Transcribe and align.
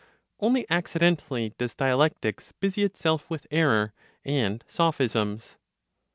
Only 0.39 0.65
accidentally 0.67 1.53
does 1.59 1.75
dialectics 1.75 2.51
busy 2.59 2.81
itself 2.81 3.29
with 3.29 3.45
error 3.51 3.93
and 4.25 4.63
sophisms. 4.67 5.57